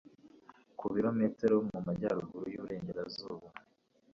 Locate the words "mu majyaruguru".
1.69-2.45